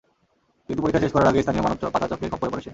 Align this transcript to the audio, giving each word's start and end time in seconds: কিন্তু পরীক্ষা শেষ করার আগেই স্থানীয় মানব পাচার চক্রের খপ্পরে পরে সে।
কিন্তু 0.65 0.79
পরীক্ষা 0.81 1.03
শেষ 1.03 1.13
করার 1.15 1.29
আগেই 1.31 1.43
স্থানীয় 1.43 1.63
মানব 1.65 1.77
পাচার 1.93 2.09
চক্রের 2.11 2.31
খপ্পরে 2.33 2.51
পরে 2.51 2.63
সে। 2.65 2.69